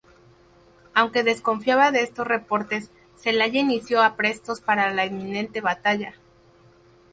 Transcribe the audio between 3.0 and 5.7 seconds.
Zelaya inicio aprestos para la inminente